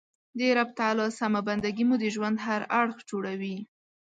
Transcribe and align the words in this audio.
د 0.37 0.39
رب 0.57 0.69
تعالی 0.79 1.07
سمه 1.19 1.41
بنده 1.47 1.69
ګي 1.75 1.83
مو 1.89 1.95
د 2.03 2.05
ژوند 2.15 2.37
هر 2.47 2.61
اړخ 2.81 2.97
جوړوي. 3.09 3.57